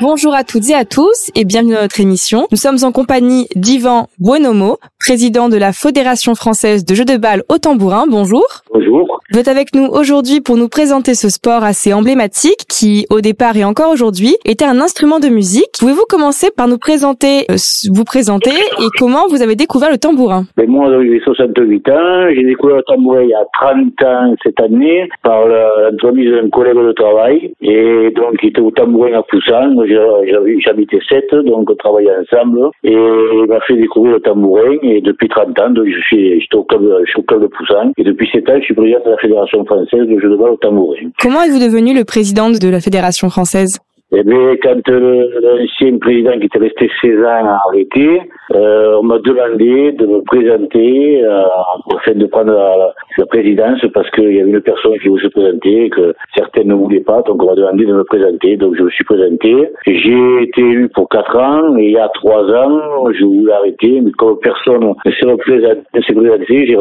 [0.00, 2.46] Bonjour à toutes et à tous et bienvenue dans notre émission.
[2.50, 7.42] Nous sommes en compagnie d'Ivan Buonomo, président de la Fédération française de jeux de balle
[7.50, 8.06] au tambourin.
[8.08, 8.42] Bonjour.
[8.72, 9.20] Bonjour.
[9.32, 13.56] Vous êtes avec nous aujourd'hui pour nous présenter ce sport assez emblématique qui, au départ
[13.56, 15.70] et encore aujourd'hui, était un instrument de musique.
[15.80, 17.56] Pouvez-vous commencer par nous présenter, euh,
[17.94, 20.44] vous présenter et comment vous avez découvert le tambourin?
[20.56, 22.28] Ben moi, j'ai 68 ans.
[22.34, 26.76] J'ai découvert le tambourin il y a 30 ans cette année par l'entremise d'un collègue
[26.76, 27.54] de travail.
[27.62, 29.72] Et donc, il était au tambourin à Poussin.
[30.64, 32.70] J'habitais 7, donc on travaillait ensemble.
[32.84, 34.76] Et il m'a fait découvrir le tambourin.
[34.82, 37.46] Et depuis 30 ans, donc, je suis, j'étais au club, je suis au club de
[37.46, 37.92] Poussin.
[37.96, 40.50] Et depuis 7 ans, je suis président de la Fédération française de jeux de balle
[40.50, 41.10] au tambourin.
[41.20, 43.78] Comment êtes-vous devenu le président de la Fédération française?
[44.14, 48.20] Eh bien, quand l'ancien président qui était resté 16 ans a arrêté,
[48.54, 51.42] euh, on m'a demandé de me présenter euh,
[51.96, 55.28] afin de prendre la, la présidence parce qu'il y avait une personne qui voulait se
[55.28, 58.56] présenter et que certaines ne voulaient pas, donc on m'a demandé de me présenter.
[58.56, 59.68] Donc je me suis présenté.
[59.86, 64.00] J'ai été élu pour 4 ans et il y a 3 ans, je voulais arrêter,
[64.00, 66.76] mais comme personne ne s'est présenté, j'ai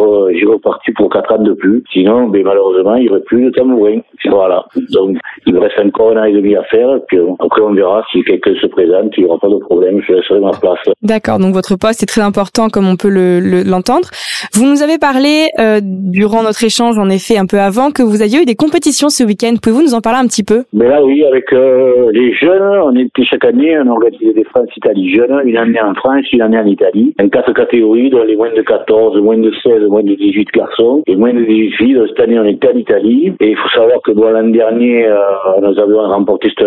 [0.45, 1.83] reparti pour 4 ans de plus.
[1.91, 3.99] Sinon, ben, malheureusement, il n'y aurait plus de tambourin.
[4.29, 4.65] Voilà.
[4.91, 6.99] Donc il me reste encore un an et demi à faire.
[7.07, 10.13] Puis après, on verra si quelqu'un se présente, il n'y aura pas de problème, je
[10.13, 10.79] laisserai ma place.
[11.01, 13.13] D'accord, donc votre poste est très important comme on peut
[13.69, 14.09] l'entendre.
[14.09, 18.01] Le, vous nous avez parlé euh, durant notre échange, en effet, un peu avant, que
[18.01, 19.53] vous aviez eu des compétitions ce week-end.
[19.61, 20.63] Pouvez-vous nous en parler un petit peu?
[20.73, 25.13] Mais là, oui, avec euh, les jeunes, on était chaque année, on organisait des France-Italie
[25.13, 28.53] jeunes, une année en France, une année en Italie, en quatre catégories, dans les moins
[28.53, 32.01] de 14, moins de 16, moins de 18 garçons et moins de 18 filles.
[32.09, 33.33] Cette année, on était en Italie.
[33.39, 35.17] Et il faut savoir que l'an dernier, euh,
[35.61, 36.65] nous avions remporté cette,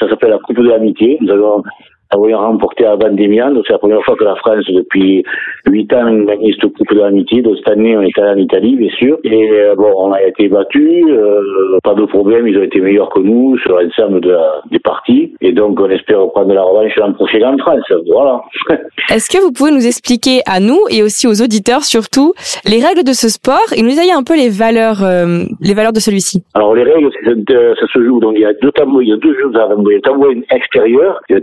[0.00, 1.18] ça s'appelle la Coupe de l'amitié.
[1.20, 1.62] Nous avons
[2.10, 3.52] avons remporté à Vendémian.
[3.52, 5.24] Donc c'est la première fois que la France, depuis
[5.66, 7.42] huit ans, gagne cette Coupe de l'amitié.
[7.42, 9.18] Donc cette année, on est allé en Italie, bien sûr.
[9.24, 11.04] Et euh, bon, on a été battus.
[11.08, 14.36] Euh, pas de problème, ils ont été meilleurs que nous sur l'ensemble de
[14.70, 15.34] des parties.
[15.40, 17.92] Et donc on espère prendre la revanche l'an prochain en France.
[18.10, 18.42] Voilà.
[19.10, 23.04] Est-ce que vous pouvez nous expliquer à nous et aussi aux auditeurs surtout les règles
[23.04, 26.42] de ce sport et nous ayez un peu les valeurs, euh, les valeurs de celui-ci?
[26.54, 28.20] Alors les règles, ça se joue.
[28.20, 29.50] Donc il y a deux tableaux, il y a deux jeux.
[29.52, 31.40] Il y a le tambourin extérieur et le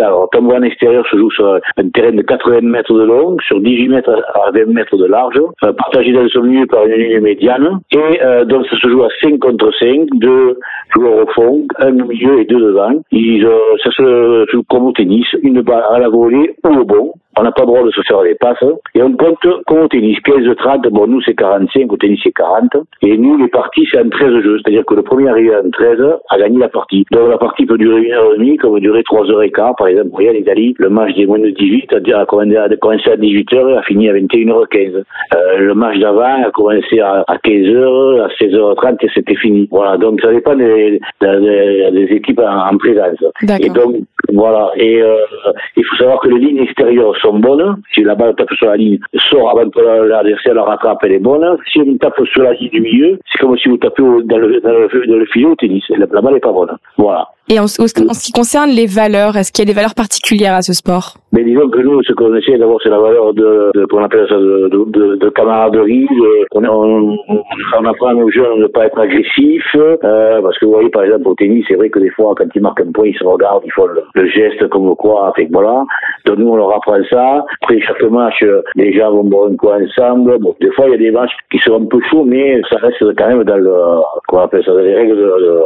[0.00, 3.60] tambourin alors, tambourin extérieur se joue sur un terrain de 80 mètres de long, sur
[3.60, 7.20] 18 mètres à 20 mètres de large, euh, partagé dans son milieu par une ligne
[7.20, 7.80] médiane.
[7.92, 10.58] Et euh, donc, ça se joue à 5 contre 5, deux
[10.94, 12.92] joueurs au fond, un au milieu et deux devant.
[13.12, 16.84] Ils, euh, ça se joue comme au tennis, une balle à la volée ou au
[16.84, 17.12] bon.
[17.38, 18.64] On n'a pas le droit de se faire des passes.
[18.94, 20.18] Et on compte comme au tennis.
[20.20, 22.76] Pièce de 30, bon, nous c'est 45, au tennis c'est 40.
[23.02, 24.58] Et nous, les parties, c'est en 13 jeux.
[24.58, 25.98] C'est-à-dire que le premier arrivé en 13
[26.28, 27.06] a gagné la partie.
[27.12, 29.74] Donc la partie peut durer une heure et demie, comme durer trois heures et quart.
[29.76, 33.76] Par exemple, en Italie, le match des moins de 18 a commencé à 18h et
[33.76, 35.02] a fini à 21h15.
[35.34, 39.68] Euh, le match d'avant a commencé à 15h, à 16h30 et c'était fini.
[39.70, 43.18] Voilà, donc ça dépend des, des, des équipes en, en présence.
[43.60, 43.96] Et donc,
[44.32, 44.70] voilà.
[44.76, 45.16] Et euh,
[45.76, 47.82] il faut savoir que les lignes extérieures sont bonnes.
[47.94, 48.98] Si la balle tape sur la ligne,
[49.30, 51.56] sort avant que l'adversaire la rattrape, elle est bonne.
[51.72, 54.60] Si on tape sur la ligne du milieu, c'est comme si vous tapez dans le,
[54.60, 55.84] dans le, filet au tennis.
[55.90, 56.76] La, la balle n'est pas bonne.
[56.96, 57.28] Voilà.
[57.52, 60.62] Et en, ce qui concerne les valeurs, est-ce qu'il y a des valeurs particulières à
[60.62, 61.16] ce sport?
[61.32, 64.08] Mais disons que nous, ce qu'on essaie d'avoir, c'est la valeur de, de qu'on ça,
[64.08, 66.06] de, de, de camaraderie.
[66.52, 70.72] on, on, on, apprend aux jeunes de ne pas être agressifs, euh, parce que vous
[70.74, 73.08] voyez, par exemple, au tennis, c'est vrai que des fois, quand ils marquent un point,
[73.08, 75.84] ils se regardent, ils font le, geste comme quoi, fait voilà.
[76.26, 77.44] Donc nous, on leur apprend ça.
[77.62, 78.44] Après chaque match,
[78.76, 80.38] les gens vont boire un coup ensemble.
[80.38, 82.76] Bon, des fois, il y a des matchs qui sont un peu chauds, mais ça
[82.76, 83.74] reste quand même dans le,
[84.30, 85.64] comment on appelle ça, les règles de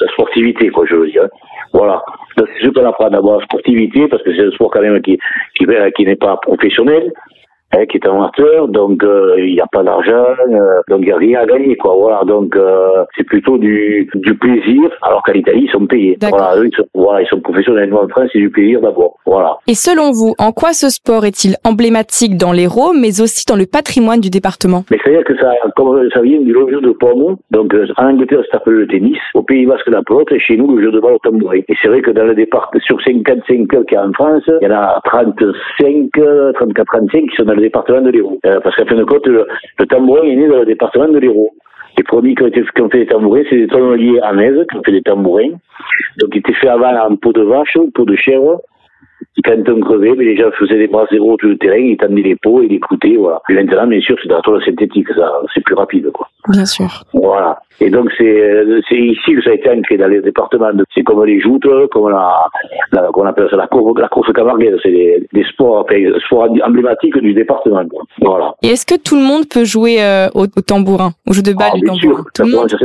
[0.00, 1.28] la sportivité, quoi, je veux dire.
[1.72, 2.02] Voilà.
[2.36, 5.18] C'est ce qu'on apprend d'abord la sportivité, parce que c'est un sport quand même qui,
[5.54, 7.12] qui, qui n'est pas professionnel.
[7.74, 11.12] Hein, qui est amateur, donc euh, il n'y a pas d'argent, euh, donc il n'y
[11.12, 11.94] a rien à gagner, quoi.
[11.98, 16.18] Voilà, donc euh, c'est plutôt du, du plaisir, alors qu'en Italie ils sont payés.
[16.20, 17.88] Voilà, eux, ils sont, voilà, ils sont professionnels.
[17.88, 19.16] Nous en France, c'est du plaisir d'abord.
[19.24, 19.56] Voilà.
[19.66, 23.64] Et selon vous, en quoi ce sport est-il emblématique dans l'Hérault, mais aussi dans le
[23.64, 24.84] patrimoine du département?
[24.90, 28.58] Mais c'est-à-dire que ça, comme ça vient du jeu de pomme, donc en Angleterre ça
[28.58, 31.14] s'appelle le tennis, au Pays Basque la pelote, et chez nous le jeu de balle
[31.14, 31.60] au tambourin.
[31.66, 34.42] Et c'est vrai que dans le département, sur 55 clubs qu'il y a en France,
[34.60, 36.10] il y en a 35,
[36.54, 38.38] 34, 35 qui sont dans le département de l'Hérault.
[38.46, 39.46] Euh, parce qu'à fin de compte, le,
[39.88, 41.52] tambourin est né dans le département de l'Hérault.
[41.96, 44.54] Les premiers qui ont, été, qui ont fait des tambourins, c'est des tonneliers à Metz
[44.70, 45.50] qui ont fait des tambourins.
[46.20, 48.60] Donc, ils étaient faits avant en peau de vache, peau de chèvre.
[49.36, 51.96] Et quand on crevait, mais les gens faisaient des bras zéro tout le terrain, ils
[51.96, 53.40] tendaient les peaux et ils écoutaient, voilà.
[53.48, 56.28] Et maintenant, bien sûr, c'est dans la synthétique, ça, c'est plus rapide, quoi.
[56.48, 57.04] Bien sûr.
[57.12, 57.60] Voilà.
[57.80, 60.70] Et donc c'est c'est ici que ça a été ancré dans les départements.
[60.94, 62.46] C'est comme les joutes, comme la,
[62.92, 64.76] la qu'on appelle ça la course, la course camarguaise.
[64.82, 65.96] C'est des, des sports, enfin,
[66.26, 67.82] sports emblématiques du département.
[68.20, 68.54] Voilà.
[68.62, 71.52] Et est-ce que tout le monde peut jouer euh, au, au tambourin, au jeu de
[71.52, 72.16] balle Ah, du bien tambourin?
[72.22, 72.26] sûr.
[72.34, 72.76] Tout le monde?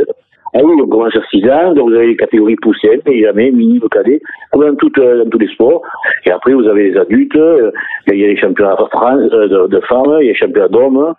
[0.54, 3.52] Ah oui, on commence à 6 ans, donc vous avez les catégories poussées, mais jamais,
[3.52, 4.22] mini, cadet,
[4.52, 5.82] comme dans, toutes, euh, dans tous les sports.
[6.26, 7.70] Et après, vous avez les adultes, euh,
[8.08, 10.36] il y a les championnats de France, euh, de, de femmes, il y a les
[10.36, 11.14] championnats d'hommes.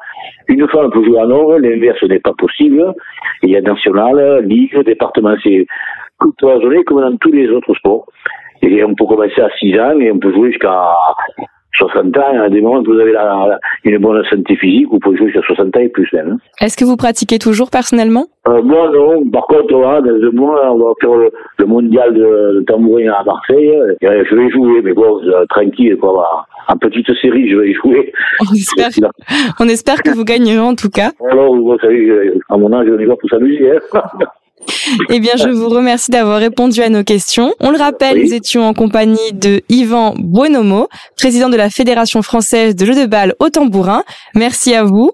[0.49, 2.93] Une femme peut jouer en homme, l'inverse n'est pas possible.
[3.43, 5.67] Il y a national, ligue, département, c'est
[6.21, 8.07] tout cloisonné comme dans tous les autres sports.
[8.63, 10.75] Et on peut commencer à 6 ans et on peut jouer jusqu'à
[11.77, 12.41] 60 ans.
[12.43, 15.27] À des moments où vous avez la, la- une bonne santé physique, vous pouvez jouer
[15.31, 16.31] jusqu'à 60 ans et plus même.
[16.33, 16.37] hein.
[16.61, 18.25] Est-ce que vous pratiquez toujours personnellement?
[18.49, 19.29] Euh, moi, non.
[19.31, 22.21] Par contre, voilà, dans deux mois, on va faire le, le mondial de,
[22.57, 23.79] de tambourin à Marseille.
[24.01, 26.47] Et, euh, je vais jouer, mais bon, euh, tranquille, quoi.
[26.71, 28.13] En petite série, je vais y jouer.
[28.49, 28.91] On espère,
[29.61, 31.13] on espère que vous gagnerez en tout cas.
[31.31, 33.71] Alors, vous savez, à mon âge, on y va pour s'amuser.
[33.93, 34.01] Hein.
[35.09, 37.55] Eh bien, je vous remercie d'avoir répondu à nos questions.
[37.61, 38.25] On le rappelle, Oui.
[38.25, 43.07] nous étions en compagnie de Yvan Buonomo, président de la Fédération française de jeux de
[43.07, 44.03] balle au tambourin.
[44.35, 45.13] Merci à vous.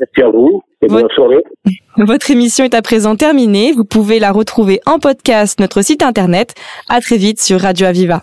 [0.00, 0.62] Merci à vous.
[0.80, 1.42] Et bonne Votre- soirée.
[1.98, 3.72] Votre émission est à présent terminée.
[3.72, 6.54] Vous pouvez la retrouver en podcast notre site internet.
[6.88, 8.22] À très vite sur Radio Aviva.